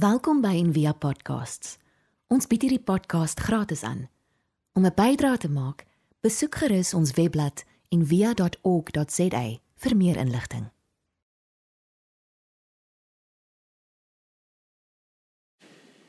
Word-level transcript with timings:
Welkom 0.00 0.38
by 0.40 0.54
Envia 0.56 0.94
Podcasts. 0.96 1.74
Ons 2.32 2.46
bied 2.48 2.62
hierdie 2.64 2.80
podcast 2.80 3.40
gratis 3.44 3.82
aan. 3.84 4.06
Om 4.72 4.86
'n 4.86 4.94
bydrae 4.96 5.36
te 5.36 5.50
maak, 5.50 5.84
besoek 6.24 6.54
gerus 6.54 6.94
ons 6.94 7.10
webblad 7.18 7.64
en 7.92 8.06
via.org.za 8.06 9.42
vir 9.76 9.96
meer 9.96 10.16
inligting. 10.16 10.70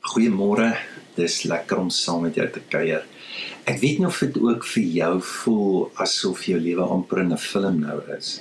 Goeiemôre. 0.00 0.78
Dis 1.14 1.42
lekker 1.42 1.78
om 1.78 1.90
saam 1.90 2.22
met 2.22 2.34
jou 2.34 2.50
te 2.50 2.60
kuier. 2.60 3.04
Ek 3.64 3.78
weet 3.80 3.98
nie 3.98 4.06
of 4.06 4.18
dit 4.18 4.38
ook 4.38 4.64
vir 4.64 4.82
jou 4.82 5.20
voel 5.20 5.90
asof 5.94 6.44
jou 6.44 6.60
lewe 6.60 6.82
amper 6.82 7.18
in 7.18 7.32
'n 7.32 7.38
film 7.38 7.80
nou 7.80 8.00
is 8.16 8.40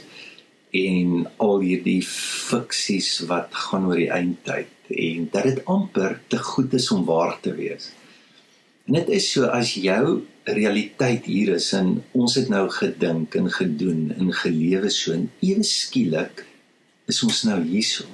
en 0.71 1.25
al 1.43 1.59
hierdie 1.59 2.01
fiksies 2.07 3.19
wat 3.29 3.51
gaan 3.67 3.87
oor 3.89 3.99
die 3.99 4.11
eindtyd 4.11 4.69
en 4.91 5.27
dat 5.31 5.47
dit 5.47 5.65
amper 5.71 6.19
te 6.31 6.39
goed 6.51 6.73
is 6.73 6.89
om 6.91 7.05
waar 7.07 7.37
te 7.43 7.53
wees. 7.55 7.91
En 8.87 8.97
dit 8.99 9.11
is 9.17 9.27
so 9.31 9.47
as 9.51 9.73
jou 9.79 10.21
realiteit 10.43 11.27
hier 11.29 11.53
is 11.55 11.69
en 11.77 11.99
ons 12.17 12.35
het 12.35 12.49
nou 12.51 12.65
gedink 12.73 13.35
en 13.39 13.51
gedoen 13.51 14.09
en 14.17 14.33
gelewe 14.41 14.89
so 14.89 15.13
en 15.15 15.29
ewe 15.39 15.63
skielik 15.67 16.45
is 17.11 17.21
ons 17.27 17.43
nou 17.47 17.59
hierso. 17.63 18.07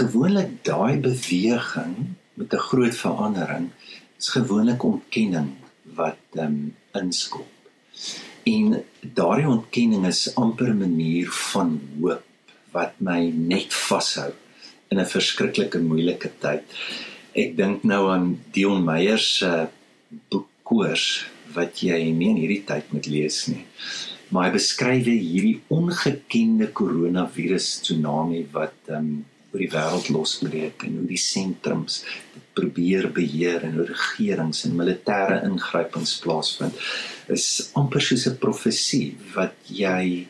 Gewoonlik 0.00 0.60
daai 0.66 0.98
beweging 1.02 2.14
met 2.34 2.54
'n 2.54 2.66
groot 2.70 2.96
verandering 2.96 3.70
is 4.18 4.28
gewoonlik 4.28 4.82
ontkenning 4.82 5.50
wat 5.94 6.22
ehm 6.34 6.46
um, 6.46 6.76
inskop. 6.94 7.48
En 8.50 8.80
daardie 9.16 9.48
ontkenning 9.48 10.06
is 10.08 10.34
amper 10.42 10.70
'n 10.72 10.82
manier 10.84 11.28
van 11.52 11.80
hoop 12.00 12.24
wat 12.74 12.92
my 13.08 13.20
net 13.52 13.74
vashou 13.88 14.32
in 14.90 14.98
'n 14.98 15.12
verskriklike 15.16 15.78
moeilike 15.90 16.30
tyd. 16.44 16.64
Ek 17.34 17.56
dink 17.56 17.84
nou 17.84 18.02
aan 18.10 18.26
Dion 18.52 18.84
Meyer 18.84 19.18
se 19.18 19.68
boek 20.30 20.48
Koors 20.62 21.26
wat 21.54 21.82
jy 21.82 21.98
nie 22.12 22.30
in 22.30 22.40
hierdie 22.42 22.64
tyd 22.66 22.92
moet 22.94 23.06
lees 23.06 23.46
nie. 23.50 23.64
Maar 24.30 24.44
hy 24.46 24.52
beskryf 24.54 25.04
hierdie 25.10 25.60
ongekende 25.68 26.70
koronavirus 26.80 27.80
tsunami 27.82 28.44
wat 28.54 28.92
um, 28.94 29.24
oor 29.50 29.62
die 29.64 29.72
wêreld 29.72 30.10
losbreek 30.14 30.84
en 30.86 31.00
hoe 31.00 31.08
die 31.10 31.18
sentrums 31.18 32.04
probeer 32.60 33.08
beheer 33.16 33.64
en 33.66 33.78
hoe 33.78 33.88
regerings 33.88 34.64
en 34.68 34.76
militêre 34.76 35.40
ingrypings 35.48 36.18
plaasvind 36.24 36.76
is 37.36 37.48
amper 37.80 38.04
soos 38.04 38.26
'n 38.28 38.36
profesie 38.44 39.16
wat 39.34 39.56
jy 39.82 40.28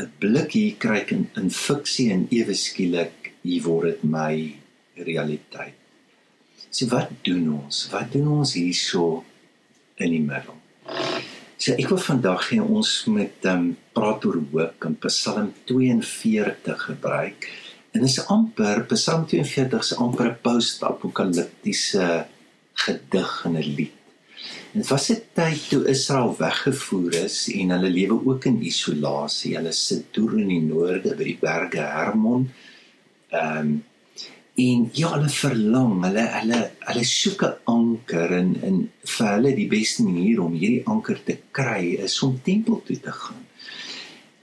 'n 0.00 0.10
blik 0.18 0.50
hier 0.58 0.74
kry 0.84 1.00
in, 1.14 1.28
in 1.36 1.50
fiksie 1.50 2.10
en 2.12 2.26
ewe 2.30 2.54
skielik 2.54 3.32
hier 3.42 3.62
word 3.62 3.90
dit 3.90 4.04
my 4.04 4.34
realiteit. 4.96 5.76
So 6.70 6.88
wat 6.90 7.10
doen 7.22 7.52
ons? 7.54 7.84
Wat 7.92 8.10
doen 8.12 8.28
ons 8.40 8.54
hierso 8.58 9.24
in 10.02 10.10
die 10.10 10.24
middel? 10.24 10.56
So 11.58 11.76
ek 11.78 11.86
wil 11.92 12.00
vandag 12.02 12.48
hê 12.50 12.58
ons 12.60 12.90
met 13.14 13.46
um, 13.46 13.68
praat 13.94 14.24
oor 14.26 14.40
hoop 14.50 14.88
in 14.88 14.96
Psalm 15.06 15.52
42 15.70 16.82
gebruik. 16.88 17.46
En 17.94 18.00
dit 18.02 18.10
is 18.10 18.24
amper 18.26 18.80
Psalm 18.90 19.26
42 19.30 19.84
se 19.86 19.96
amper 20.02 20.26
'n 20.30 20.40
post-apokaliptiese 20.42 22.26
gedig 22.84 23.44
en 23.46 23.54
'n 23.58 23.68
lied. 23.76 23.92
En 24.72 24.80
dit 24.80 24.88
was 24.88 25.10
'n 25.10 25.22
tyd 25.32 25.68
toe 25.68 25.86
Israel 25.88 26.34
weggevoer 26.38 27.14
is 27.14 27.38
en 27.52 27.70
hulle 27.70 27.90
lewe 27.90 28.16
ook 28.26 28.44
in 28.44 28.64
isolasie. 28.64 29.54
Hulle 29.56 29.72
sit 29.72 30.04
deur 30.10 30.38
in 30.38 30.48
die 30.48 30.60
noorde 30.60 31.14
by 31.14 31.24
die 31.24 31.38
berge 31.40 31.86
Hermon. 31.96 32.50
Ehm 33.30 33.58
um, 33.58 33.84
en 34.54 34.90
ja, 34.92 35.08
hulle 35.14 35.28
verlang, 35.28 36.04
hulle 36.04 36.26
hulle 36.38 36.60
hulle 36.78 37.04
soek 37.04 37.42
'n 37.42 37.56
anker 37.64 38.30
en 38.40 38.50
en 38.62 38.76
vir 39.14 39.28
hulle 39.34 39.54
die 39.54 39.70
beste 39.78 40.02
manier 40.02 40.42
om 40.42 40.52
hierdie 40.52 40.86
anker 40.86 41.18
te 41.24 41.38
kry 41.50 41.94
is 42.08 42.22
om 42.22 42.40
tempel 42.42 42.82
toe 42.86 43.00
te 43.00 43.12
gaan. 43.12 43.43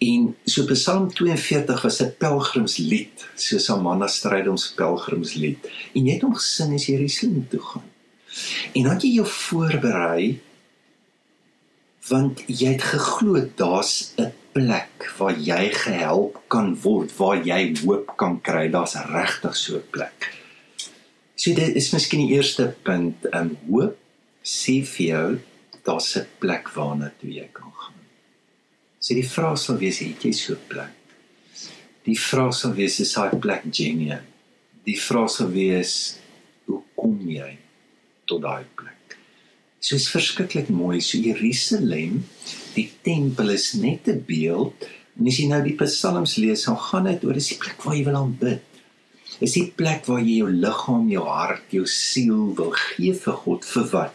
En 0.02 0.36
so 0.50 0.66
Psalm 0.66 1.12
42 1.14 1.82
was 1.82 2.02
'n 2.02 2.16
pelgrimslied, 2.18 3.26
soos 3.36 3.70
Amanda 3.70 4.08
stryd 4.08 4.48
ons 4.48 4.74
pelgrimslied. 4.74 5.70
En 5.94 6.06
jy 6.06 6.14
het 6.14 6.22
hom 6.26 6.34
gesing 6.36 6.74
as 6.74 6.86
jy 6.86 6.94
Jerusalem 6.94 7.48
toe 7.50 7.60
gaan. 7.60 7.90
En 8.74 8.84
dan 8.84 8.98
jy 9.00 9.14
jou 9.14 9.28
voorberei 9.28 10.40
want 12.08 12.42
jy 12.48 12.72
het 12.74 12.84
geglo 12.84 13.50
daar's 13.56 14.14
'n 14.18 14.34
plek 14.52 15.14
waar 15.18 15.38
jy 15.38 15.70
gehelp 15.70 16.42
kan 16.48 16.76
word, 16.82 17.18
waar 17.18 17.46
jy 17.46 17.76
hoop 17.86 18.14
kan 18.18 18.42
kry. 18.42 18.70
Daar's 18.70 18.96
regtig 18.96 19.56
so 19.56 19.76
'n 19.78 19.90
plek. 19.90 20.34
So 21.36 21.54
dit 21.54 21.76
is 21.76 21.92
miskien 21.92 22.28
die 22.28 22.36
eerste 22.36 22.76
punt, 22.84 23.26
ehm 23.26 23.42
um, 23.42 23.58
hoop 23.70 23.98
sê 24.44 24.84
vir 24.86 25.06
jou 25.06 25.40
daar's 25.84 26.18
'n 26.18 26.28
plek 26.40 26.70
waarna 26.74 27.12
toe 27.20 27.30
jy 27.30 27.50
kan 27.54 27.72
gaan. 27.76 28.01
So 29.12 29.18
die 29.20 29.28
vraag 29.28 29.58
sal 29.60 29.76
wees, 29.76 29.98
het 30.00 30.22
jy 30.24 30.30
so 30.32 30.54
'n 30.56 30.68
plek? 30.72 30.92
Die 32.08 32.16
vraag 32.16 32.54
sal 32.56 32.72
wees, 32.72 33.02
is 33.04 33.12
daai 33.12 33.36
plek 33.44 33.64
genie? 33.68 34.20
Die 34.88 34.96
vraag 34.96 35.30
sal 35.30 35.50
wees, 35.52 36.16
hoe 36.66 36.80
kom 36.96 37.18
jy 37.28 37.58
tot 38.26 38.42
daai 38.42 38.64
plek? 38.80 39.18
So 39.82 39.98
is 39.98 40.08
verskriklik 40.08 40.70
mooi. 40.70 41.02
So 41.02 41.18
Jerusalem, 41.18 42.24
die 42.74 42.90
tempel 43.04 43.50
is 43.50 43.74
net 43.74 44.08
'n 44.08 44.24
beeld. 44.26 44.88
En 45.20 45.28
as 45.28 45.38
jy 45.40 45.48
nou 45.48 45.62
die 45.62 45.76
psalms 45.76 46.38
lees, 46.38 46.64
dan 46.64 46.78
gaan 46.78 47.04
dit 47.04 47.24
oor 47.26 47.34
dis 47.34 47.50
die 47.50 47.60
plek 47.60 47.84
waar 47.84 47.96
jy 47.96 48.06
wil 48.06 48.16
aanbid. 48.16 48.64
Is 49.42 49.52
die 49.60 49.74
plek 49.76 50.06
waar 50.06 50.22
jy 50.22 50.38
jou 50.38 50.52
liggaam, 50.52 51.10
jou 51.10 51.28
hart, 51.28 51.68
jou 51.70 51.86
siel 51.86 52.56
wil 52.56 52.72
gee 52.72 53.12
vir 53.14 53.34
God 53.34 53.66
vir 53.66 53.84
wat? 53.92 54.14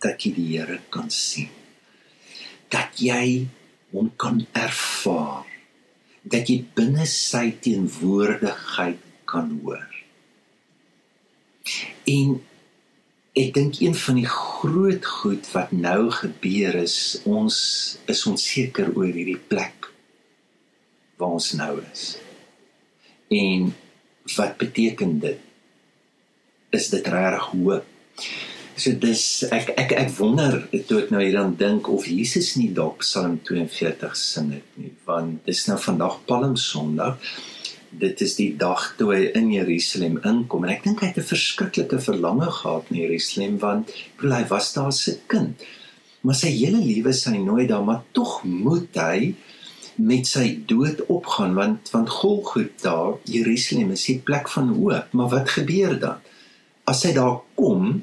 Dat 0.00 0.18
jy 0.18 0.34
die 0.34 0.58
Here 0.58 0.80
kan 0.90 1.10
sien 1.10 1.61
dat 2.72 3.00
jy 3.00 3.48
hom 3.92 4.10
kan 4.16 4.40
ervaar. 4.56 5.48
Dat 6.22 6.48
jy 6.48 6.62
binne 6.76 7.04
sy 7.08 7.50
teenwoordigheid 7.64 9.00
kan 9.28 9.50
hoor. 9.62 9.88
En 12.08 12.38
ek 13.38 13.52
dink 13.56 13.80
een 13.80 13.94
van 13.96 14.18
die 14.20 14.28
groot 14.28 15.06
goed 15.08 15.46
wat 15.54 15.72
nou 15.72 16.10
gebeur 16.12 16.76
is 16.82 16.96
ons 17.28 17.56
is 18.10 18.24
onseker 18.28 18.92
oor 18.92 19.08
hierdie 19.08 19.40
plek 19.40 19.88
waar 21.20 21.38
ons 21.38 21.52
nou 21.56 21.74
is. 21.92 22.16
En 23.32 23.70
wat 24.36 24.58
beteken 24.60 25.18
dit? 25.22 25.40
Is 26.72 26.88
dit 26.92 27.08
reg 27.12 27.50
hoop 27.52 27.88
So 28.82 28.90
dis 28.98 29.44
ek 29.54 29.68
ek 29.78 29.92
ek 29.94 30.08
wonder 30.16 30.56
toe 30.88 31.04
ek 31.04 31.10
nou 31.14 31.20
hieraan 31.22 31.52
dink 31.54 31.86
of 31.92 32.08
Jesus 32.10 32.56
nie 32.58 32.72
dalk 32.74 33.04
Psalm 33.04 33.36
42 33.46 34.16
sing 34.18 34.48
dit 34.50 34.80
nie 34.80 34.90
want 35.06 35.44
dis 35.46 35.60
nou 35.68 35.76
vandag 35.84 36.16
Palm 36.26 36.56
Sondag. 36.58 37.20
Dit 37.94 38.24
is 38.26 38.34
die 38.40 38.48
dag 38.58 38.88
toe 38.98 39.12
hy 39.12 39.20
in 39.38 39.52
Jerusalem 39.54 40.18
inkom 40.26 40.66
en 40.66 40.74
ek 40.74 40.82
dink 40.88 41.04
hy 41.04 41.12
het 41.12 41.22
'n 41.22 41.30
verskriklike 41.30 42.02
verlange 42.08 42.50
gehad 42.58 42.90
na 42.90 42.98
Jerusalem 43.04 43.62
want 43.62 43.94
hy 44.18 44.42
was 44.50 44.74
daar 44.74 44.90
se 44.90 45.18
kind. 45.30 45.62
Maar 46.26 46.42
sy 46.42 46.50
hele 46.50 46.82
lewe 46.82 47.14
sy 47.14 47.38
nooit 47.38 47.70
daar 47.70 47.86
maar 47.86 48.02
tog 48.10 48.42
moet 48.42 48.90
hy 48.98 49.34
met 49.94 50.26
sy 50.26 50.58
dood 50.66 51.06
opgaan 51.06 51.54
want 51.54 51.94
want 51.94 52.10
Golgotha 52.10 53.14
Jerusalem 53.30 53.94
is 53.94 54.10
die 54.10 54.18
plek 54.18 54.48
van 54.48 54.74
hoop 54.74 55.12
maar 55.12 55.30
wat 55.30 55.54
gebeur 55.54 56.00
dan 56.00 56.18
as 56.90 57.06
hy 57.06 57.12
daar 57.14 57.44
kom 57.54 58.02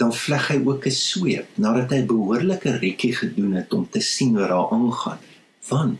dan 0.00 0.12
vleg 0.16 0.48
hy 0.48 0.58
ook 0.64 0.86
'n 0.88 0.96
sweep 0.96 1.58
nadat 1.60 1.92
hy 1.92 2.02
behoorlike 2.08 2.78
rekkie 2.80 3.12
gedoen 3.16 3.52
het 3.60 3.72
om 3.76 3.84
te 3.88 4.00
sien 4.00 4.32
wat 4.38 4.48
daar 4.48 4.72
aangaan 4.72 5.20
want 5.68 5.98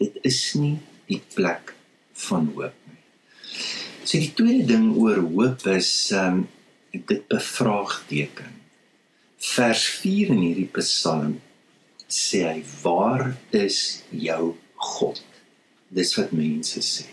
dit 0.00 0.14
is 0.22 0.40
nie 0.54 0.78
die 1.06 1.22
plek 1.34 1.74
van 2.28 2.48
hoop 2.54 2.76
nie. 2.88 3.00
So 4.04 4.18
die 4.18 4.32
tweede 4.36 4.66
ding 4.72 4.96
oor 4.96 5.20
hoop 5.20 5.66
is 5.66 6.12
um, 6.12 6.48
dit 6.92 7.28
bevraagteken. 7.28 8.52
Vers 9.38 9.84
4 10.00 10.32
in 10.34 10.42
hierdie 10.44 10.70
Psalm 10.78 11.38
sê 12.08 12.44
hy 12.46 12.60
waar 12.82 13.36
is 13.50 14.04
jou 14.10 14.54
God? 14.74 15.22
Dis 15.94 16.14
wat 16.18 16.32
mense 16.32 16.80
sê. 16.84 17.06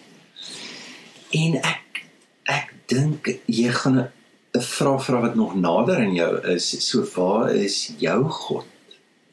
En 1.35 1.59
ek 1.59 2.03
ek 2.51 2.73
dink 2.91 3.29
jy 3.47 3.71
gaan 3.81 4.05
'n 4.53 4.61
vraag 4.61 5.03
vra 5.05 5.21
wat 5.21 5.35
nog 5.35 5.55
nader 5.55 5.99
in 5.99 6.13
jou 6.13 6.47
is, 6.47 6.87
so 6.87 7.05
waar 7.15 7.53
is 7.55 7.93
jou 7.97 8.23
God 8.29 8.65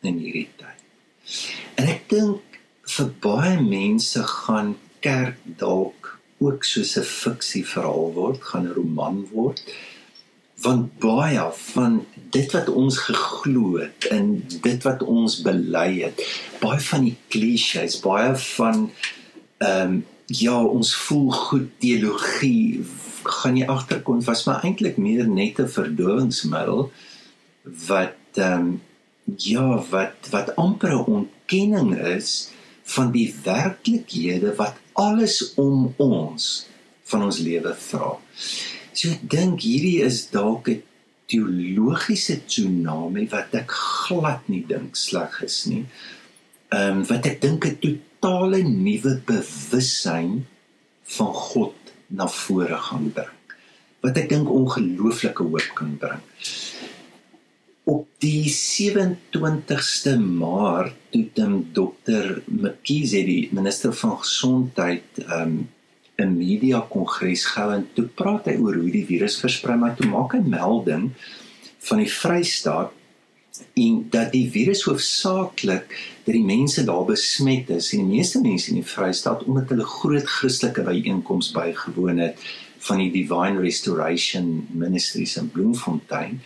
in 0.00 0.18
hierdie 0.18 0.48
tyd? 0.56 0.80
En 1.74 1.88
ek 1.90 2.04
dink 2.08 2.60
vir 2.86 3.08
baie 3.22 3.56
mense 3.60 4.22
gaan 4.22 4.76
kerk 5.04 5.40
dalk 5.58 6.18
ook 6.38 6.64
soos 6.64 6.96
'n 6.96 7.02
fiksie 7.02 7.66
verhaal 7.66 8.12
word, 8.14 8.42
gaan 8.42 8.66
'n 8.66 8.76
roman 8.78 9.26
word. 9.32 9.62
Want 10.62 10.98
baie 10.98 11.50
van 11.74 12.06
dit 12.30 12.52
wat 12.52 12.68
ons 12.68 12.98
geglo 12.98 13.78
het 13.78 14.06
en 14.10 14.46
dit 14.62 14.82
wat 14.82 15.02
ons 15.02 15.42
bely 15.42 16.02
het, 16.02 16.22
baie 16.60 16.80
van 16.80 17.04
die 17.04 17.16
klisjées, 17.28 18.00
baie 18.00 18.36
van 18.36 18.90
ehm 19.58 19.92
um, 19.92 20.06
ja, 20.26 20.62
ons 20.62 20.96
voel 20.96 21.30
goed 21.30 21.68
teologie 21.80 22.84
gaan 23.22 23.56
jy 23.56 23.66
agterkom 23.66 24.24
was 24.24 24.44
maar 24.46 24.64
eintlik 24.64 24.96
meer 24.96 25.28
net 25.28 25.58
'n 25.58 25.68
verdowingsmiddel 25.68 26.90
wat 27.88 28.16
ehm 28.34 28.60
um, 28.60 28.80
ja, 29.36 29.84
wat 29.90 30.28
wat 30.30 30.56
amper 30.56 30.92
'n 30.92 31.04
ontkenning 31.04 31.98
is 31.98 32.50
van 32.82 33.12
die 33.12 33.34
werklikhede 33.44 34.54
wat 34.56 34.74
alles 34.92 35.54
om 35.54 35.94
ons 35.96 36.66
van 37.04 37.22
ons 37.22 37.38
lewe 37.38 37.74
vra. 37.74 38.18
So 38.92 39.08
ek 39.08 39.30
dink 39.30 39.60
hierdie 39.60 40.00
is 40.02 40.30
dalk 40.30 40.68
'n 40.68 40.82
teologiese 41.28 42.40
tsunami 42.46 43.28
wat 43.28 43.54
ek 43.54 43.70
glad 43.70 44.48
nie 44.48 44.64
dink 44.66 44.96
sleg 44.96 45.42
is 45.42 45.66
nie. 45.66 45.84
Ehm 46.68 46.98
um, 46.98 47.04
wat 47.04 47.26
ek 47.26 47.40
dink 47.40 47.66
'n 47.66 47.78
totale 47.80 48.62
nuwe 48.62 49.20
bewussyn 49.26 50.46
van 51.04 51.32
God 51.32 51.87
na 52.08 52.28
vore 52.28 52.78
gaan 52.88 53.12
bring. 53.12 53.36
Wat 54.00 54.16
ek 54.16 54.28
dink 54.30 54.50
ongelooflike 54.50 55.42
hoop 55.42 55.70
kan 55.74 55.96
bring 56.00 56.24
op 57.88 58.04
die 58.20 58.44
27ste 58.52 60.18
Maart 60.20 60.96
toe 61.14 61.24
dan 61.36 61.54
dokter 61.72 62.42
McKeesie 62.44 63.24
die 63.24 63.48
minister 63.56 63.94
van 63.96 64.18
gesondheid 64.20 65.22
um 65.24 65.68
'n 66.18 66.36
media 66.36 66.80
kongres 66.90 67.46
gehou 67.46 67.72
en 67.74 67.86
toe 67.94 68.04
praat 68.20 68.50
hy 68.50 68.56
oor 68.58 68.74
hoe 68.74 68.90
die 68.90 69.06
virus 69.06 69.38
versprei 69.40 69.76
maar 69.78 69.94
toe 69.96 70.08
maak 70.10 70.34
hy 70.34 70.42
melding 70.42 71.04
van 71.88 71.98
die 72.02 72.10
Vrystaat 72.10 72.92
en 73.74 74.06
dat 74.10 74.32
die 74.32 74.46
virus 74.50 74.84
hoofsaaklik 74.88 75.92
dat 76.24 76.34
die 76.34 76.44
mense 76.44 76.84
daar 76.84 77.04
besmet 77.08 77.70
is 77.70 77.92
en 77.92 78.06
die 78.06 78.16
meeste 78.18 78.40
mense 78.44 78.72
in 78.72 78.80
die 78.80 78.90
Vrystaat 78.94 79.44
omdat 79.44 79.74
hulle 79.74 79.88
groot 79.98 80.30
Christelike 80.38 80.86
byeenkomste 80.86 81.58
bygewoon 81.58 82.24
het 82.24 82.48
van 82.88 83.02
die 83.02 83.10
Divine 83.12 83.60
Restoration 83.60 84.66
Ministries 84.70 85.36
in 85.36 85.50
Bloemfontein 85.50 86.40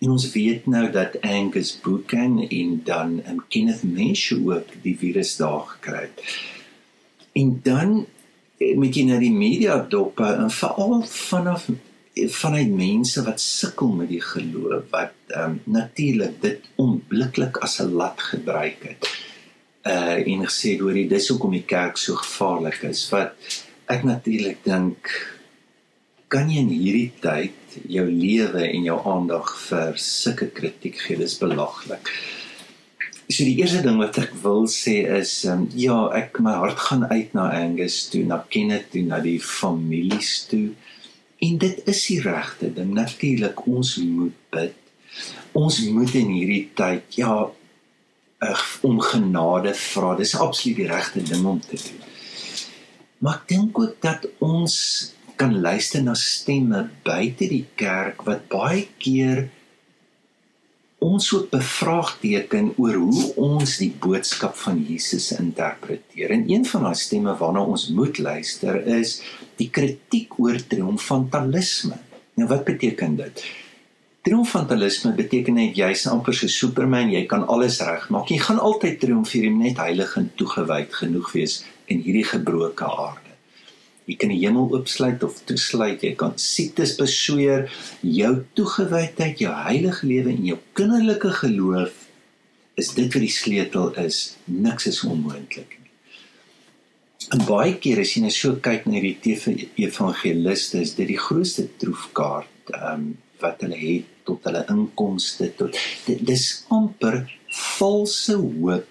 En 0.00 0.10
ons 0.10 0.30
weet 0.32 0.66
nou 0.66 0.86
dat 0.90 1.20
Angus 1.20 1.74
Buchan 1.80 2.38
en 2.48 2.80
dan 2.84 3.20
um, 3.28 3.42
Kenneth 3.48 3.82
Mensch 3.82 4.32
ook 4.32 4.72
die 4.82 4.96
virus 4.98 5.36
daar 5.36 5.66
gekry 5.74 6.00
het. 6.00 6.22
En 7.32 7.60
dan 7.62 8.06
met 8.56 8.96
jy 8.96 9.04
na 9.08 9.18
die 9.20 9.32
media 9.32 9.76
dop 9.92 10.20
en 10.24 10.48
veral 10.52 11.02
vanaf 11.04 11.68
vanuit 12.14 12.70
mense 12.74 13.22
wat 13.24 13.40
sukkel 13.40 13.92
met 13.94 14.08
die 14.10 14.22
geloof 14.22 14.88
wat 14.90 15.14
um, 15.36 15.60
natuurlik 15.64 16.40
dit 16.42 16.70
onmiddellik 16.76 17.56
as 17.62 17.78
'n 17.80 17.92
lat 17.92 18.20
gebruik 18.20 18.82
het. 18.82 19.10
Uh 19.86 20.18
en 20.26 20.46
gesê 20.46 20.78
hoor 20.80 20.96
jy 20.96 21.08
dis 21.08 21.28
hoekom 21.28 21.52
die 21.52 21.64
kerk 21.66 21.96
so 21.96 22.14
gevaarlik 22.14 22.82
is 22.82 23.08
wat 23.10 23.32
ek 23.86 24.02
natuurlik 24.04 24.64
dink 24.64 25.08
kan 26.28 26.50
jy 26.50 26.60
in 26.62 26.68
hierdie 26.68 27.12
tyd 27.22 27.54
jou 27.90 28.04
lewe 28.06 28.62
en 28.66 28.84
jou 28.84 28.98
aandag 29.06 29.48
vir 29.68 29.96
sulke 29.98 30.46
kritiek 30.54 30.98
gee? 30.98 31.16
Dis 31.16 31.38
belaglik. 31.38 32.10
So 33.30 33.44
die 33.46 33.58
eerste 33.58 33.82
ding 33.82 33.98
wat 33.98 34.18
ek 34.18 34.32
wil 34.42 34.66
sê 34.70 35.00
is 35.18 35.44
um, 35.46 35.68
ja, 35.74 36.10
ek 36.18 36.40
my 36.42 36.54
hart 36.58 36.78
gaan 36.86 37.04
uit 37.10 37.34
na 37.34 37.48
Angus 37.54 38.08
toe, 38.10 38.24
na 38.26 38.40
Kenneth 38.50 38.90
toe, 38.90 39.04
na 39.06 39.20
die 39.22 39.38
families 39.42 40.46
toe. 40.50 40.72
En 41.40 41.56
dit 41.58 41.80
is 41.88 42.02
die 42.06 42.20
regte 42.20 42.68
ding. 42.76 42.92
Natuurlik 42.96 43.64
ons 43.66 43.94
moet 44.04 44.36
bid. 44.52 44.76
Ons 45.56 45.80
moet 45.88 46.12
in 46.14 46.28
hierdie 46.34 46.66
tyd 46.76 47.16
ja 47.18 47.34
ag 48.40 48.66
om 48.86 49.00
genade 49.04 49.72
vra. 49.76 50.14
Dis 50.16 50.36
absoluut 50.36 50.82
die 50.82 50.90
regte 50.90 51.22
ding 51.24 51.46
om 51.48 51.60
te 51.60 51.80
doen. 51.80 52.04
Maar 53.20 53.40
ek 53.40 53.48
dink 53.52 53.78
ook 53.78 53.96
dat 54.04 54.28
ons 54.40 54.76
kan 55.40 55.52
luister 55.60 56.04
na 56.04 56.14
stemme 56.16 56.86
buite 57.04 57.48
die 57.48 57.64
kerk 57.80 58.24
wat 58.28 58.46
baie 58.52 58.84
keer 59.00 59.48
ons 61.00 61.30
ook 61.32 61.48
bevraagteken 61.52 62.74
oor 62.76 62.98
hoe 63.00 63.26
ons 63.40 63.78
die 63.80 63.92
boodskap 64.04 64.56
van 64.60 64.82
Jesus 64.84 65.30
interpreteer. 65.32 66.34
En 66.36 66.44
een 66.48 66.66
van 66.68 66.84
daai 66.84 66.98
stemme 67.00 67.32
waarna 67.40 67.64
ons 67.64 67.88
moet 67.96 68.20
luister 68.20 68.76
is 69.00 69.20
die 69.60 69.68
kritiek 69.72 70.38
oor 70.40 70.58
triomfantalisme. 70.70 71.98
Nou 72.40 72.48
wat 72.50 72.64
beteken 72.68 73.18
dit? 73.20 73.42
Triomfantalisme 74.24 75.14
beteken 75.16 75.56
net 75.56 75.78
jy's 75.78 76.04
amper 76.10 76.36
so 76.36 76.48
Superman, 76.52 77.12
jy 77.12 77.24
kan 77.28 77.46
alles 77.48 77.80
regmaak. 77.84 78.28
Jy 78.28 78.40
gaan 78.44 78.60
altyd 78.60 79.00
triomfeer, 79.00 79.48
net 79.52 79.80
heilig 79.80 80.12
en 80.20 80.28
toegewyd 80.36 80.92
genoeg 80.92 81.32
wees 81.32 81.62
in 81.88 82.02
hierdie 82.04 82.26
gebroke 82.28 82.84
aarde. 82.84 83.30
Jy 84.10 84.16
kan 84.20 84.32
die 84.32 84.40
hemel 84.42 84.68
oopsluit 84.74 85.22
of 85.24 85.40
toesluit. 85.46 86.02
Jy 86.02 86.12
kan 86.20 86.34
siektes 86.40 86.96
besweer. 86.98 87.68
Jou 88.02 88.32
toegewydheid, 88.58 89.40
jou 89.40 89.52
heilige 89.54 90.08
lewe 90.08 90.34
en 90.34 90.46
jou 90.50 90.58
kinderlike 90.78 91.32
geloof 91.40 92.06
is 92.80 92.94
dit 92.96 93.12
wat 93.12 93.22
die 93.22 93.34
sleutel 93.34 93.92
is. 94.04 94.22
Niks 94.50 94.90
is 94.90 95.04
onmoontlik. 95.06 95.79
En 97.30 97.42
baie 97.46 97.76
kere 97.78 98.02
as 98.02 98.16
jy 98.16 98.24
net 98.24 98.34
so 98.34 98.56
kyk 98.58 98.86
na 98.90 99.00
die 99.02 99.36
evangeliste, 99.84 100.80
is 100.82 100.96
dit 100.98 101.12
die 101.12 101.18
grootste 101.20 101.68
troefkaart 101.78 102.72
um, 102.74 103.12
wat 103.42 103.62
hulle 103.64 103.78
het 103.78 104.08
tot 104.26 104.46
hulle 104.48 104.64
inkomste 104.72 105.50
tot 105.58 105.76
dit 106.06 106.24
dis 106.26 106.46
amper 106.74 107.22
valse 107.78 108.34
hoop 108.34 108.88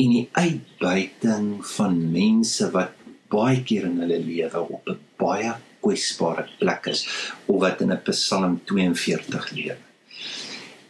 en 0.00 0.14
die 0.16 0.26
uitbuiting 0.34 1.48
van 1.76 1.98
mense 2.12 2.70
wat 2.74 2.96
baie 3.30 3.60
keer 3.66 3.86
in 3.86 4.00
hulle 4.02 4.18
lewe 4.24 4.64
op 4.76 4.90
'n 4.90 4.98
baie 5.22 5.54
kwesbare 5.84 6.48
plek 6.58 6.90
is 6.90 7.06
of 7.46 7.60
wat 7.62 7.80
in 7.86 7.92
'n 7.92 8.02
Psalm 8.10 8.60
42 8.66 9.50
lewe. 9.54 9.78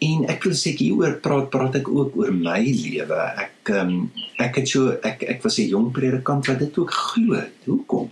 En 0.00 0.24
ek 0.32 0.46
wil 0.48 0.56
sê 0.56 0.72
hieroor 0.78 1.18
praat 1.20 1.50
praat 1.52 1.74
ek 1.82 1.88
ook 1.92 2.16
oor 2.16 2.32
my 2.32 2.62
lewe. 2.64 3.20
Ek 3.44 3.72
um, 3.76 3.94
ek 4.40 4.62
het 4.62 4.70
so 4.72 4.94
ek 5.04 5.26
ek 5.28 5.42
was 5.44 5.58
'n 5.60 5.68
jong 5.68 5.90
predikant 5.92 6.48
wat 6.48 6.58
dit 6.58 6.78
ook 6.78 6.90
glo. 6.90 7.42
Hoekom? 7.66 8.08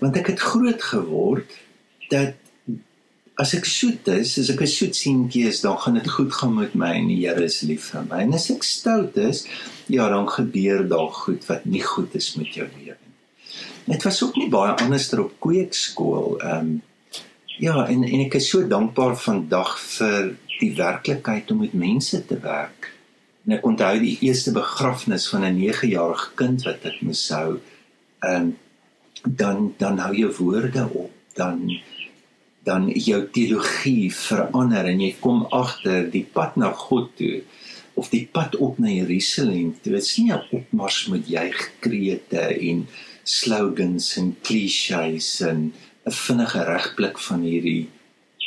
Want 0.00 0.16
ek 0.20 0.34
het 0.34 0.40
groot 0.40 0.82
geword 0.82 1.48
dat 2.10 2.36
as 3.40 3.54
ek 3.56 3.64
soet 3.66 4.08
is, 4.12 4.36
as 4.38 4.50
ek 4.52 4.62
'n 4.62 4.66
soet 4.66 4.94
seentjie 4.94 5.46
is, 5.48 5.60
dan 5.60 5.78
gaan 5.78 5.94
dit 5.94 6.10
goed 6.10 6.32
gaan 6.32 6.54
met 6.54 6.74
my 6.74 6.92
en 6.94 7.08
die 7.08 7.26
Here 7.26 7.44
is 7.44 7.62
lief 7.62 7.90
vir 7.90 8.04
my. 8.10 8.20
En 8.22 8.34
as 8.34 8.50
ek 8.50 8.62
stout 8.62 9.16
is, 9.16 9.46
ja, 9.88 10.08
dan 10.08 10.28
gebeur 10.28 10.88
daar 10.88 11.10
goed 11.10 11.46
wat 11.48 11.64
nie 11.64 11.82
goed 11.82 12.14
is 12.14 12.34
met 12.36 12.54
jou 12.54 12.68
lewe. 12.68 12.96
Dit 13.86 14.02
was 14.02 14.22
ook 14.22 14.36
nie 14.36 14.48
baie 14.48 14.72
anderster 14.76 15.20
op 15.24 15.32
kweekskool. 15.40 16.38
Ehm 16.40 16.58
um, 16.58 16.82
ja, 17.58 17.86
en 17.86 18.02
en 18.02 18.20
ek 18.26 18.34
is 18.34 18.48
so 18.48 18.66
dankbaar 18.68 19.16
vandag 19.16 19.78
vir 19.78 20.36
die 20.60 20.74
werklikheid 20.76 21.50
om 21.50 21.58
met 21.64 21.72
mense 21.72 22.24
te 22.26 22.38
werk. 22.40 22.92
En 23.44 23.58
ek 23.58 23.66
onthou 23.66 23.98
die 24.00 24.18
eerste 24.24 24.52
begrafnis 24.52 25.28
van 25.28 25.44
'n 25.44 25.58
9-jarige 25.58 26.30
kind 26.34 26.62
wat 26.64 26.84
ek 26.84 27.02
moes 27.02 27.28
hou. 27.28 27.60
Ehm 28.20 28.42
um, 28.42 28.56
dan 29.24 29.74
dan 29.78 29.98
hou 29.98 30.14
jy 30.14 30.30
woorde 30.38 30.88
op. 30.92 31.12
Dan 31.34 31.80
dan 32.64 32.88
jou 32.88 33.20
teologie 33.30 34.12
verander 34.14 34.84
en 34.88 35.00
jy 35.00 35.12
kom 35.20 35.44
agter 35.52 36.10
die 36.10 36.24
pad 36.24 36.56
na 36.56 36.72
God 36.72 37.10
toe 37.16 37.42
of 37.94 38.08
die 38.10 38.24
pad 38.32 38.56
op 38.56 38.78
na 38.78 38.88
Jerusalem. 38.90 39.74
Dit 39.82 39.92
is 39.92 40.16
nie 40.18 40.32
'n 40.32 40.42
opmars 40.50 41.06
met 41.06 41.28
juigkrete 41.28 42.44
en 42.70 42.86
slogans 43.22 44.16
en 44.16 44.36
klisjées 44.42 45.40
en 45.40 45.72
'n 46.06 46.10
vinnige 46.10 46.64
regblik 46.64 47.18
van 47.18 47.40
hierdie 47.40 47.88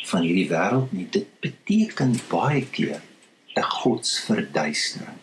van 0.04 0.22
hierdie 0.22 0.50
wêreld 0.50 0.92
nie. 0.92 1.08
Dit 1.10 1.27
beteken 1.39 2.16
baie 2.30 2.66
keer 2.66 3.01
'n 3.56 3.62
godsverduistering. 3.62 5.20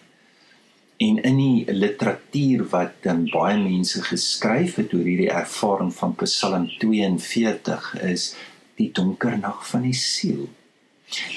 En 0.96 1.22
in 1.22 1.36
die 1.36 1.72
literatuur 1.72 2.68
wat 2.68 2.92
dan 3.02 3.28
baie 3.30 3.58
mense 3.58 4.02
geskryf 4.02 4.74
het 4.74 4.94
oor 4.94 5.04
hierdie 5.04 5.30
ervaring 5.30 5.94
van 5.94 6.14
Psalm 6.14 6.68
42 6.78 7.94
is 8.02 8.34
die 8.76 8.90
donker 8.92 9.38
nag 9.38 9.68
van 9.68 9.82
die 9.82 9.94
siel. 9.94 10.48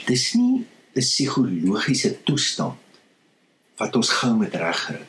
Dis 0.06 0.34
nie 0.34 0.66
'n 0.96 1.00
psigologiese 1.00 2.24
toestand 2.24 2.78
wat 3.78 3.96
ons 3.96 4.10
gou 4.10 4.34
met 4.38 4.56
regkry 4.56 5.02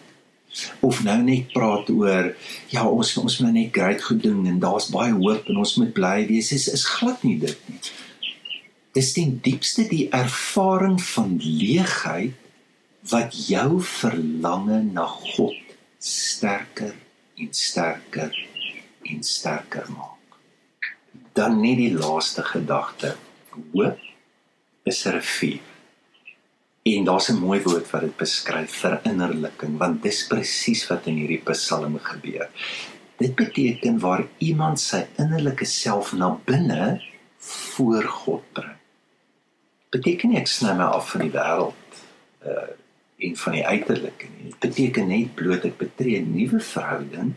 of 0.81 1.03
nou 1.05 1.17
net 1.23 1.53
praat 1.53 1.91
oor 1.93 2.35
ja 2.73 2.85
ons 2.89 3.17
ons 3.21 3.39
moet 3.43 3.53
net 3.53 3.73
great 3.73 4.03
goed 4.03 4.23
doen 4.23 4.47
en 4.47 4.59
daar's 4.59 4.89
baie 4.93 5.13
hoop 5.13 5.49
en 5.49 5.57
ons 5.57 5.75
moet 5.81 5.93
bly 5.93 6.27
wees 6.27 6.53
is 6.57 6.69
is 6.73 6.85
glad 6.85 7.23
nie 7.23 7.39
dit 7.39 7.59
nie. 7.69 7.81
Dis 8.97 9.12
die 9.16 9.28
diepste 9.45 9.85
die 9.88 10.09
ervaring 10.16 10.97
van 11.02 11.37
leegheid 11.42 12.35
wat 13.11 13.37
jou 13.49 13.80
verlange 13.85 14.83
na 14.83 15.07
God 15.07 15.57
sterker 15.99 16.95
en 17.38 17.50
sterker 17.54 18.35
en 19.09 19.23
sterker 19.23 19.87
maak. 19.92 20.38
Dan 21.37 21.61
net 21.62 21.78
die 21.78 21.95
laaste 21.95 22.42
gedagte. 22.42 23.14
Hoop 23.73 23.99
is 24.85 25.04
'n 25.07 25.12
rivier. 25.18 25.61
En 26.83 27.04
daar's 27.04 27.28
'n 27.28 27.38
mooi 27.38 27.61
woord 27.62 27.90
wat 27.90 28.00
dit 28.00 28.16
beskryf, 28.16 28.73
verinnerliking, 28.85 29.76
want 29.78 30.02
dis 30.02 30.26
presies 30.26 30.87
wat 30.88 31.07
in 31.07 31.16
hierdie 31.21 31.42
Psalm 31.45 31.99
gebeur. 31.99 32.49
Dit 33.18 33.35
beteken 33.35 33.99
waar 33.99 34.26
iemand 34.38 34.80
sy 34.80 35.07
innerlike 35.16 35.64
self 35.64 36.12
na 36.12 36.38
binne 36.45 37.02
voor 37.38 38.04
God 38.04 38.42
bring. 38.52 38.78
Beteken 39.95 40.33
nie 40.33 40.40
ek 40.40 40.50
sny 40.50 40.75
my 40.76 40.90
af 40.99 41.12
van 41.14 41.25
die 41.26 41.35
wêreld 41.35 42.02
uh 42.47 42.68
en 43.18 43.35
van 43.35 43.57
die 43.57 43.66
uiterlike 43.66 44.28
nie. 44.30 44.52
Dit 44.52 44.61
beteken 44.62 45.09
net 45.11 45.33
bloot 45.35 45.64
ek 45.66 45.78
betree 45.80 46.21
'n 46.21 46.28
nuwe 46.30 46.61
verhouding 46.62 47.33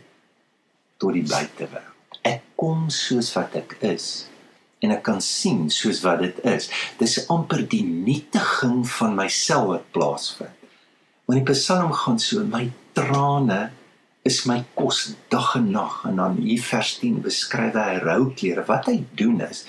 tot 1.02 1.16
die 1.16 1.24
buitewêreld. 1.26 2.18
Ek 2.22 2.44
kom 2.54 2.86
soos 2.86 3.32
wat 3.34 3.56
ek 3.58 3.76
is 3.80 4.28
en 4.78 4.94
ek 4.94 5.02
kan 5.02 5.20
sien 5.20 5.66
soos 5.70 6.02
wat 6.06 6.22
dit 6.22 6.38
is. 6.46 6.70
Dis 6.98 7.18
amper 7.26 7.66
die 7.66 7.82
nietiging 7.82 8.82
van 8.86 9.18
myself 9.18 9.66
wat 9.72 9.90
plaasvind. 9.90 10.70
Want 11.26 11.46
die 11.46 11.54
Psalm 11.54 11.92
gaan 11.92 12.18
so 12.18 12.44
my 12.44 12.70
trane 12.94 13.70
is 14.22 14.44
my 14.46 14.60
kos 14.78 15.16
dag 15.34 15.56
en 15.58 15.70
nag 15.74 16.04
en 16.06 16.16
dan 16.22 16.38
hier 16.38 16.62
vers 16.62 16.98
10 17.02 17.22
beskryf 17.26 17.74
hy 17.74 17.98
rouklere. 18.02 18.62
Wat 18.66 18.86
hy 18.86 19.00
doen 19.18 19.40
is 19.48 19.64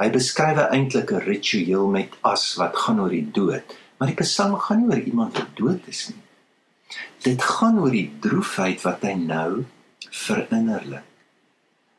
hy 0.00 0.08
beskryf 0.10 0.58
eintlik 0.64 1.10
'n 1.12 1.24
ritueel 1.30 1.86
met 1.88 2.10
as 2.22 2.54
wat 2.60 2.76
gaan 2.76 3.00
oor 3.00 3.10
die 3.10 3.30
dood. 3.30 3.76
Maar 3.98 4.08
die 4.08 4.20
Psalm 4.22 4.58
gaan 4.58 4.78
nie 4.80 4.90
oor 4.90 5.02
iemand 5.02 5.38
wat 5.38 5.56
dood 5.56 5.82
is 5.86 6.08
nie. 6.08 6.22
Dit 7.22 7.42
gaan 7.42 7.78
oor 7.78 7.90
die 7.90 8.10
droefheid 8.20 8.82
wat 8.82 9.02
hy 9.02 9.14
nou 9.14 9.64
verinnerlik. 10.10 11.06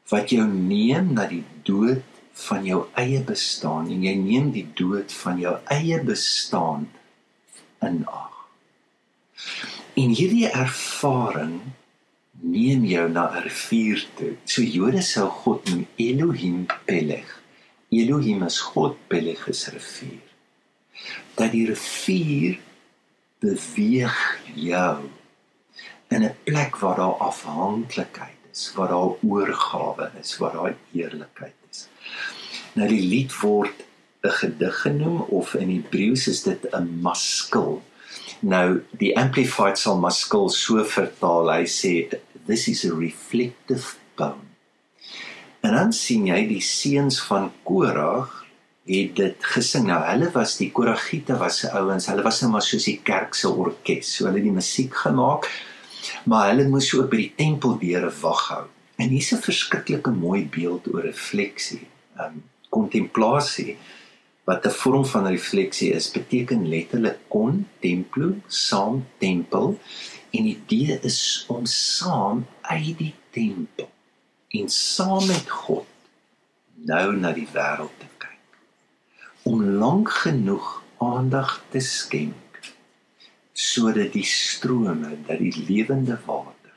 Wat 0.09 0.29
jou 0.29 0.45
neem 0.47 1.13
na 1.13 1.25
die 1.25 1.43
dood 1.63 2.03
van 2.45 2.65
jou 2.65 2.85
eie 2.99 3.21
bestaan 3.23 3.87
en 3.89 4.03
jy 4.03 4.13
neem 4.19 4.51
die 4.51 4.67
dood 4.75 5.13
van 5.23 5.39
jou 5.39 5.55
eie 5.71 6.01
bestaan 6.03 6.89
in 7.81 8.03
ag. 8.05 8.35
En 9.95 10.13
hierdie 10.13 10.49
ervaring 10.51 11.61
neem 12.43 12.85
jou 12.85 13.09
na 13.09 13.31
'n 13.31 13.43
rivier 13.43 14.05
toe. 14.15 14.37
So 14.45 14.61
Jode 14.61 15.01
sou 15.01 15.29
God 15.29 15.69
noem 15.69 15.87
Elohim 15.95 16.65
Peleg. 16.85 17.34
Elohim 18.01 18.43
is 18.43 18.59
God, 18.59 18.97
Peleg 19.07 19.47
is 19.47 19.67
rivier. 19.71 20.23
Dat 21.35 21.51
die 21.51 21.65
rivier 21.69 22.59
beweeg 23.43 24.17
jou 24.55 25.09
in 26.07 26.23
'n 26.23 26.35
plek 26.43 26.77
waar 26.77 26.95
daar 26.95 27.17
afhanklikheid 27.29 28.41
is, 28.51 28.71
waar 28.75 28.87
daar 28.87 29.13
oorgawe 29.21 30.11
is, 30.19 30.37
waar 30.37 30.51
daar 30.51 30.75
eerlikheid 30.93 31.59
is. 31.69 31.87
Nou 32.73 32.87
die 32.87 33.01
lied 33.01 33.39
word 33.39 33.83
'n 34.23 34.29
gedig 34.29 34.81
genoem 34.81 35.21
of 35.21 35.53
in 35.53 35.69
Hebreëus 35.69 36.27
is 36.27 36.43
dit 36.43 36.61
'n 36.71 36.99
maskil. 37.01 37.83
Nou 38.39 38.83
die 38.91 39.17
amplified 39.17 39.77
sal 39.77 39.97
maskil 39.97 40.49
so 40.49 40.83
vertaal. 40.83 41.51
Hy 41.51 41.65
sê 41.65 42.19
this 42.45 42.67
is 42.67 42.85
a 42.85 42.93
reflective 42.93 43.95
poem. 44.15 44.44
En 45.65 45.73
dan 45.73 45.93
sien 45.97 46.27
jy 46.29 46.43
die 46.45 46.61
seuns 46.61 47.15
van 47.25 47.47
Korag 47.65 48.43
het 48.85 49.15
dit 49.17 49.47
gesing. 49.55 49.87
Nou 49.89 49.97
hulle 50.05 50.27
was 50.35 50.59
die 50.59 50.69
Koragiete 50.75 51.37
was 51.41 51.63
se 51.63 51.71
ouens. 51.73 52.05
Hulle 52.11 52.25
was 52.25 52.43
nou 52.43 52.51
maar 52.53 52.65
soos 52.65 52.85
die 52.85 52.99
kerk 53.07 53.33
se 53.33 53.49
orkes. 53.49 54.11
So 54.13 54.27
hulle 54.27 54.43
het 54.43 54.45
die 54.45 54.53
musiek 54.53 54.93
gemaak. 55.05 55.49
Maar 56.29 56.51
hulle 56.51 56.67
moes 56.69 56.91
ook 56.93 57.09
by 57.09 57.23
die 57.23 57.31
tempeldeure 57.39 58.11
wag 58.21 58.43
hou. 58.51 58.65
En 59.01 59.09
hier's 59.09 59.31
'n 59.33 59.41
verskriklike 59.41 60.13
mooi 60.13 60.45
beeld 60.45 60.85
oor 60.93 61.01
refleksie. 61.01 61.87
Ehm 62.17 62.37
um, 62.37 62.43
kontemplasie 62.69 63.77
wat 64.45 64.65
'n 64.65 64.77
vorm 64.81 65.05
van 65.05 65.27
refleksie 65.27 65.91
is, 65.93 66.11
beteken 66.11 66.69
letterlik 66.69 67.17
kon 67.27 67.65
templo, 67.81 68.35
saam 68.47 69.05
tempel 69.17 69.79
en 70.31 70.43
die 70.43 70.57
idee 70.61 70.99
is 71.01 71.45
om 71.47 71.65
saam 71.65 72.45
uit 72.61 72.97
die 72.97 73.15
tempel 73.31 73.94
en 74.55 74.69
saam 74.69 75.27
met 75.27 75.49
God 75.49 75.87
nou 76.85 77.15
na 77.17 77.31
die 77.35 77.47
wêreld 77.53 77.93
te 77.99 78.09
kyk. 78.21 78.59
Om 79.49 79.63
lank 79.81 80.11
genoeg 80.23 80.67
aandag 81.03 81.57
te 81.73 81.81
skenk 81.83 82.41
sodat 83.55 84.11
die 84.11 84.25
strome 84.27 85.15
dat 85.27 85.39
die 85.39 85.53
lewende 85.67 86.17
water 86.25 86.75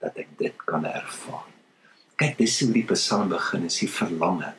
dat 0.00 0.16
ek 0.22 0.30
dit 0.38 0.66
kan 0.66 0.86
ervaar. 0.86 1.48
Kyk, 2.20 2.36
dis 2.38 2.60
hoe 2.62 2.72
die 2.72 2.86
Psalm 2.92 3.32
begin, 3.32 3.66
is 3.66 3.80
die 3.82 3.90
verlange 3.90 4.52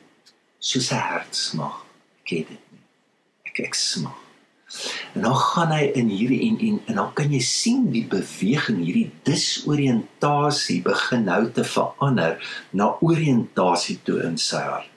soos 0.58 0.90
'n 0.92 1.00
hartsmag. 1.00 1.84
Ek 2.22 2.30
het 2.36 2.48
dit 2.48 2.64
nie. 2.70 2.84
Ek 3.48 3.58
ek 3.66 3.74
smag. 3.74 4.21
En 5.14 5.26
dan 5.26 5.36
gaan 5.36 5.72
hy 5.74 5.90
in 6.00 6.08
hierdie 6.08 6.40
en 6.48 6.58
en 6.68 6.80
en 6.86 7.00
dan 7.00 7.12
kan 7.18 7.32
jy 7.32 7.40
sien 7.44 7.90
die 7.92 8.04
beweging 8.08 8.80
hierdie 8.84 9.10
disoriëntasie 9.28 10.80
begin 10.82 11.26
nou 11.28 11.42
te 11.52 11.64
verander 11.64 12.38
na 12.70 12.92
oriëntasie 13.00 14.00
toe 14.06 14.22
in 14.26 14.38
sy 14.40 14.62
hart. 14.64 14.90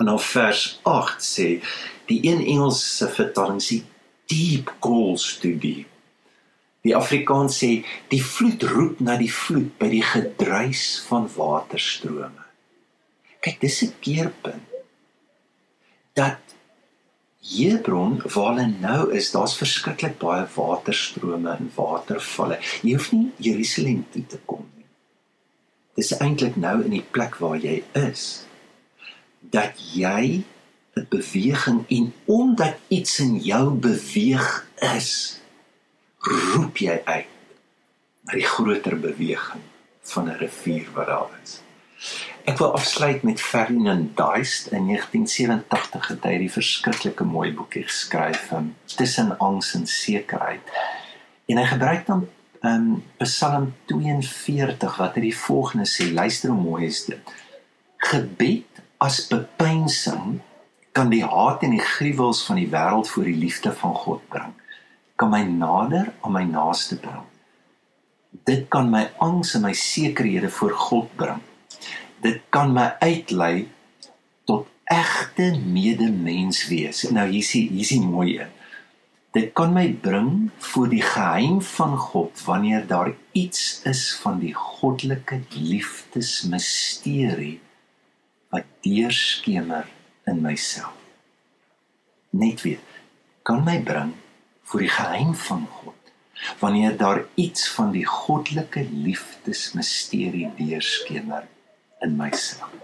En 0.00 0.08
dan 0.08 0.20
vers 0.20 0.80
8 0.88 1.24
sê 1.24 1.48
die 2.08 2.20
een 2.24 2.40
Engelse 2.40 3.10
vertaling 3.12 3.60
sê 3.62 3.82
deep 4.30 4.70
calls 4.80 5.34
to 5.42 5.52
deep 5.58 5.90
Die 6.86 6.94
Afrikaans 6.96 7.58
sê 7.60 7.70
die 8.12 8.22
vloed 8.24 8.64
roep 8.70 9.00
na 9.04 9.18
die 9.20 9.30
vloed 9.32 9.74
by 9.80 9.90
die 9.92 10.04
gedruis 10.04 10.84
van 11.10 11.26
waterstrome. 11.34 12.46
Kyk, 13.44 13.60
dis 13.60 13.82
'n 13.84 13.92
keerpunt. 14.00 14.68
Dat 16.16 16.49
Hebron 17.40 18.20
waar 18.34 18.54
hulle 18.54 18.66
nou 18.80 19.12
is, 19.16 19.30
daar's 19.32 19.56
verskriklik 19.56 20.18
baie 20.20 20.44
waterstrome 20.54 21.56
en 21.56 21.70
watervalle. 21.74 22.60
Jy 22.84 22.94
hoef 22.98 23.10
nie 23.16 23.30
Jerusalem 23.40 24.04
toe 24.12 24.26
te 24.28 24.40
kom 24.44 24.66
nie. 24.76 24.86
Dis 25.96 26.12
eintlik 26.20 26.56
nou 26.60 26.76
in 26.84 26.98
die 26.98 27.06
plek 27.16 27.40
waar 27.40 27.56
jy 27.56 27.80
is 27.96 28.44
dat 29.40 29.80
jy 29.94 30.44
'n 30.96 31.06
beweging 31.08 31.84
en 31.88 32.12
omdat 32.26 32.76
iets 32.88 33.18
in 33.20 33.38
jou 33.38 33.70
beweeg 33.72 34.66
is, 34.96 35.40
roep 36.18 36.76
jy 36.76 37.00
uit 37.04 37.26
na 38.26 38.32
die 38.36 38.46
groter 38.46 39.00
beweging 39.00 39.62
van 40.02 40.28
'n 40.28 40.38
rivier 40.38 40.88
wat 40.94 41.06
daar 41.06 41.40
is. 41.42 41.60
Ek 42.50 42.58
wil 42.58 42.72
afsluit 42.74 43.22
met 43.22 43.40
Ferdinand 43.40 44.16
Duist 44.16 44.72
in 44.74 44.86
1987 44.90 46.08
het 46.08 46.24
hy 46.26 46.32
die 46.40 46.50
verskriklike 46.50 47.22
mooi 47.22 47.52
boekie 47.54 47.84
geskryf 47.86 48.48
um, 48.56 48.72
tussen 48.90 49.36
angs 49.38 49.68
en 49.78 49.84
sekerheid. 49.86 50.72
En 51.46 51.60
hy 51.60 51.66
gebruik 51.70 52.08
dan 52.08 52.24
um, 52.66 52.88
Psalm 53.22 53.68
42 53.92 54.96
wat 54.98 55.14
hy 55.14 55.28
die 55.28 55.36
volgende 55.36 55.86
sê, 55.86 56.08
luister 56.10 56.50
hoe 56.50 56.58
mooi 56.58 56.88
is 56.88 57.04
dit. 57.06 57.30
Gebed 58.08 58.80
as 58.98 59.20
bepeinsing 59.30 60.40
kan 60.96 61.12
die 61.14 61.22
haat 61.22 61.62
en 61.62 61.76
die 61.76 61.84
gruwels 61.92 62.40
van 62.48 62.58
die 62.58 62.66
wêreld 62.72 63.12
voor 63.12 63.30
die 63.30 63.38
liefde 63.44 63.70
van 63.84 63.94
God 63.94 64.26
bring 64.32 64.56
kan 65.20 65.30
my 65.30 65.44
nader 65.44 66.10
aan 66.24 66.34
my 66.34 66.42
naaste 66.48 66.98
bring. 66.98 67.22
Dit 68.48 68.66
kan 68.72 68.90
my 68.90 69.04
angs 69.22 69.54
en 69.54 69.68
my 69.68 69.74
sekerhede 69.76 70.50
voor 70.50 70.74
God 70.88 71.14
bring. 71.20 71.46
Dit 72.20 72.42
kan 72.52 72.74
my 72.76 72.90
uitlei 73.00 73.68
tot 74.44 74.68
egte 74.84 75.56
medemens 75.64 76.66
wees. 76.68 77.06
Nou 77.10 77.28
hier 77.30 77.40
is 77.40 77.52
hier 77.52 77.80
is 77.80 77.92
mooi 78.04 78.40
een. 78.40 78.50
Dit 79.30 79.52
kan 79.54 79.72
my 79.72 79.92
bring 80.02 80.50
voor 80.58 80.88
die 80.90 81.02
geheim 81.02 81.60
van 81.62 81.96
God 81.96 82.42
wanneer 82.44 82.86
daar 82.86 83.12
iets 83.32 83.82
is 83.86 84.18
van 84.22 84.40
die 84.42 84.54
goddelike 84.54 85.40
liefdesmisterie 85.54 87.60
wat 88.50 88.66
deurskemer 88.82 89.86
in 90.26 90.40
myself. 90.42 90.96
Net 92.30 92.62
weer 92.66 92.82
kan 93.46 93.62
my 93.64 93.78
bring 93.86 94.12
vir 94.72 94.84
die 94.84 94.92
geheim 94.96 95.32
van 95.34 95.64
God 95.78 95.94
wanneer 96.58 96.96
daar 96.96 97.24
iets 97.34 97.68
van 97.70 97.94
die 97.94 98.06
goddelike 98.06 98.86
liefdesmisterie 98.90 100.50
deurskemer 100.58 101.46
in 102.06 102.16
myself 102.20 102.76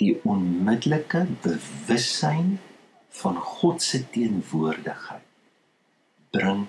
die 0.00 0.12
onmiddellike 0.28 1.24
bewussyn 1.44 2.56
van 3.20 3.38
God 3.40 3.82
se 3.82 4.02
teenwoordigheid 4.12 5.24
bring 6.30 6.66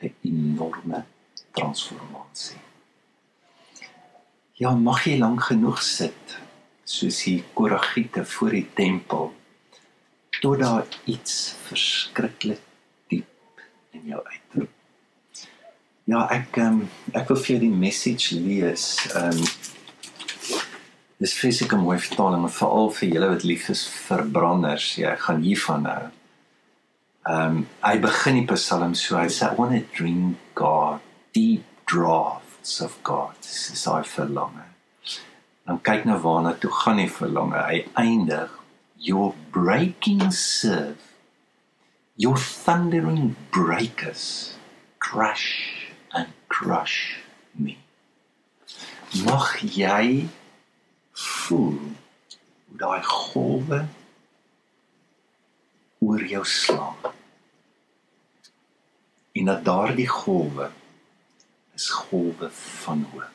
'n 0.00 0.14
enorme 0.30 1.04
transformasie 1.52 2.62
ja 4.62 4.74
mag 4.74 5.04
jy 5.06 5.18
lank 5.18 5.48
genoeg 5.50 5.82
sit 5.82 6.38
soos 6.84 7.22
die 7.24 7.40
koragiete 7.54 8.24
voor 8.24 8.50
die 8.50 8.68
tempel 8.74 9.32
tot 10.44 10.58
daar 10.60 10.86
iets 11.04 11.54
verskriklik 11.64 12.60
diep 13.08 13.62
in 13.90 14.02
jou 14.04 14.20
uitroep. 14.24 14.70
Ja, 16.04 16.26
ek 16.28 16.58
um, 16.60 16.82
ek 17.16 17.30
wil 17.30 17.38
vir 17.40 17.54
jou 17.54 17.60
die 17.62 17.76
message 17.84 18.36
lees. 18.36 18.88
Ehm 19.14 19.40
um, 19.40 19.46
dis 21.22 21.34
fisieke 21.38 21.76
mooi 21.78 21.98
vertaling, 21.98 22.46
veral 22.50 22.90
vir 22.90 23.08
julle 23.14 23.32
wat 23.34 23.44
lief 23.44 23.68
is 23.70 23.86
vir 24.06 24.24
branders. 24.34 24.94
Ja, 24.98 25.14
ek 25.14 25.26
gaan 25.28 25.44
hiervan 25.44 25.86
nou. 25.88 26.00
Ehm 27.24 27.60
um, 27.60 27.60
hy 27.80 27.98
begin 27.98 28.40
die 28.40 28.48
Psalm 28.54 28.94
so 28.94 29.16
hy 29.16 29.28
sê 29.32 29.48
I 29.48 29.54
want 29.56 29.72
to 29.72 29.84
drink 29.96 30.36
God 30.54 31.00
deep 31.32 31.64
draught 31.88 32.44
thoughts 32.64 32.80
of 32.80 33.02
God. 33.02 33.36
Is 33.40 33.84
daai 33.84 34.04
verlange. 34.08 34.64
Dan 35.66 35.80
kyk 35.84 36.04
nou 36.08 36.18
waarna 36.20 36.54
toe 36.56 36.70
gaan 36.72 36.96
die 36.96 37.10
verlange. 37.10 37.60
Hy 37.60 37.84
eindig 38.00 38.50
your 38.96 39.34
breaking 39.52 40.30
serve 40.32 41.12
your 42.16 42.38
thundering 42.38 43.36
breakers 43.52 44.56
crash 44.98 45.92
and 46.14 46.32
crush 46.48 47.20
me. 47.54 47.76
Mag 49.26 49.60
jy 49.60 50.28
voel 51.44 51.74
hoe 51.78 52.78
daai 52.78 53.02
golwe 53.02 53.80
oor 55.98 56.24
jou 56.28 56.44
slaan. 56.44 57.12
En 59.32 59.50
dat 59.50 59.64
daardie 59.64 60.08
golwe 60.08 60.70
is 61.74 61.90
golwe 61.90 62.50
van 62.50 63.04
hoop. 63.12 63.30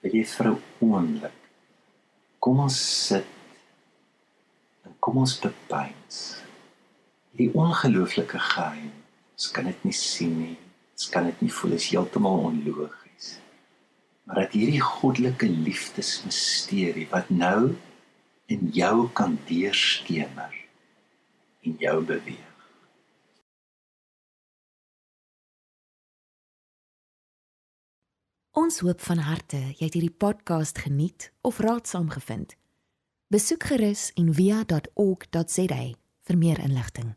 Wil 0.00 0.14
jy 0.20 0.24
vir 0.24 0.46
'n 0.52 0.62
oomblik 0.80 1.42
kom 2.46 2.60
ons 2.62 2.76
sit 3.06 3.26
en 4.86 4.92
kom 5.02 5.16
ons 5.18 5.32
bepeins 5.42 6.18
die 7.36 7.48
ongelooflike 7.52 8.38
geheim. 8.38 8.92
Ons 9.34 9.50
kan 9.50 9.66
dit 9.68 9.84
nie 9.84 9.92
sien 9.92 10.36
nie. 10.38 10.58
Ons 10.94 11.08
kan 11.12 11.26
dit 11.28 11.42
nie 11.42 11.50
voel. 11.52 11.74
Is 11.76 11.88
heeltemal 11.90 12.46
onlogies. 12.48 13.05
Maar 14.26 14.42
dat 14.42 14.56
hierdie 14.58 14.82
goddelike 14.82 15.48
liefdesmisterie 15.48 17.06
wat 17.12 17.30
nou 17.30 17.76
in 18.50 18.68
jou 18.74 19.06
kan 19.14 19.38
deurskemer 19.46 20.54
en 21.62 21.76
jou 21.78 22.02
beweeg. 22.04 22.42
Ons 28.56 28.80
hoop 28.80 29.02
van 29.04 29.18
harte 29.20 29.58
jy 29.60 29.84
het 29.84 29.94
hierdie 29.98 30.16
podcast 30.16 30.78
geniet 30.80 31.28
of 31.44 31.58
raadsaam 31.60 32.08
gevind. 32.10 32.56
Besoek 33.28 33.68
gerus 33.68 34.08
en 34.16 34.32
via.ok.za 34.34 35.82
vir 36.26 36.38
meer 36.40 36.62
inligting. 36.64 37.14